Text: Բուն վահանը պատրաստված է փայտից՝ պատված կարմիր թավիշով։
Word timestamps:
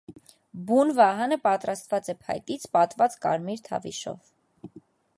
Բուն 0.69 0.93
վահանը 0.99 1.37
պատրաստված 1.43 2.09
է 2.15 2.17
փայտից՝ 2.23 2.67
պատված 2.79 3.21
կարմիր 3.27 3.65
թավիշով։ 3.71 4.37